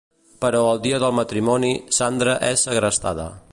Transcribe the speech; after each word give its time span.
Però 0.45 0.61
el 0.69 0.81
dia 0.85 1.01
del 1.03 1.13
matrimoni, 1.19 1.71
Sandra 1.99 2.37
és 2.51 2.67
segrestada. 2.71 3.31